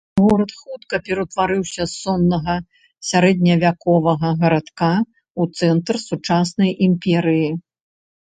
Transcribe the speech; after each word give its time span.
Горад 0.19 0.51
хутка 0.59 0.95
ператварыўся 1.09 1.83
з 1.91 1.91
соннага 2.03 2.55
сярэдневяковага 3.09 4.29
гарадка 4.41 4.89
ў 4.97 5.43
цэнтр 5.61 5.95
сучаснай 6.07 6.71
імперыі. 6.89 7.47